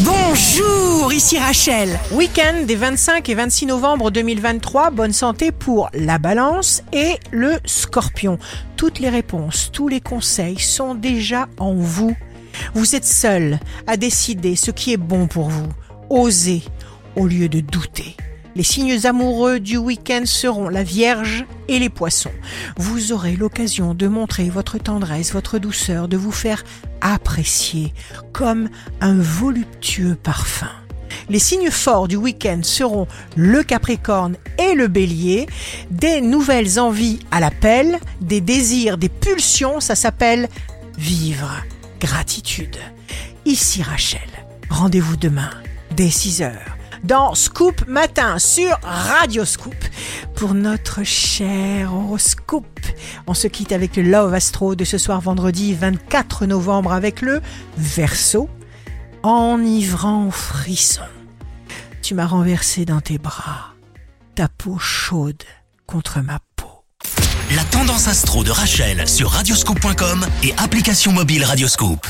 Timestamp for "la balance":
5.94-6.82